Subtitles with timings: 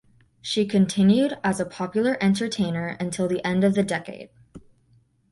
[0.41, 4.31] She continued as a popular entertainer until the end of the decade.